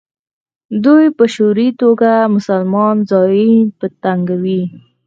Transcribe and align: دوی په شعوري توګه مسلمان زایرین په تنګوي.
دوی 0.83 1.05
په 1.17 1.23
شعوري 1.33 1.69
توګه 1.81 2.09
مسلمان 2.35 2.95
زایرین 3.09 3.67
په 3.79 3.85
تنګوي. 4.03 4.61